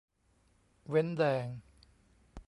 [0.89, 1.47] เว้นแดง